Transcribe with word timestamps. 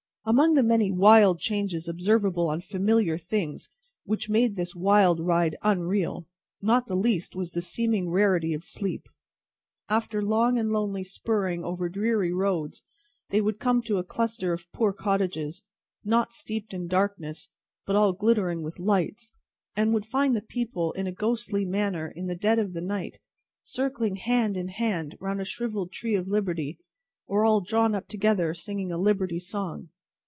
Among 0.23 0.53
the 0.53 0.61
many 0.61 0.91
wild 0.91 1.39
changes 1.39 1.87
observable 1.87 2.47
on 2.47 2.61
familiar 2.61 3.17
things 3.17 3.69
which 4.05 4.29
made 4.29 4.55
this 4.55 4.75
wild 4.75 5.19
ride 5.19 5.55
unreal, 5.63 6.27
not 6.61 6.85
the 6.85 6.95
least 6.95 7.35
was 7.35 7.51
the 7.53 7.61
seeming 7.63 8.07
rarity 8.07 8.53
of 8.53 8.63
sleep. 8.63 9.09
After 9.89 10.21
long 10.21 10.59
and 10.59 10.71
lonely 10.71 11.03
spurring 11.03 11.63
over 11.63 11.89
dreary 11.89 12.31
roads, 12.31 12.83
they 13.29 13.41
would 13.41 13.59
come 13.59 13.81
to 13.81 13.97
a 13.97 14.03
cluster 14.03 14.53
of 14.53 14.71
poor 14.71 14.93
cottages, 14.93 15.63
not 16.03 16.33
steeped 16.33 16.71
in 16.71 16.87
darkness, 16.87 17.49
but 17.87 17.95
all 17.95 18.13
glittering 18.13 18.61
with 18.61 18.77
lights, 18.77 19.31
and 19.75 19.91
would 19.91 20.05
find 20.05 20.35
the 20.35 20.41
people, 20.43 20.91
in 20.91 21.07
a 21.07 21.11
ghostly 21.11 21.65
manner 21.65 22.07
in 22.07 22.27
the 22.27 22.35
dead 22.35 22.59
of 22.59 22.73
the 22.73 22.81
night, 22.81 23.17
circling 23.63 24.17
hand 24.17 24.55
in 24.55 24.67
hand 24.67 25.17
round 25.19 25.41
a 25.41 25.45
shrivelled 25.45 25.91
tree 25.91 26.13
of 26.15 26.27
Liberty, 26.27 26.77
or 27.25 27.43
all 27.43 27.59
drawn 27.59 27.95
up 27.95 28.07
together 28.07 28.53
singing 28.53 28.91
a 28.91 28.99
Liberty 29.01 29.39
song. 29.39 29.89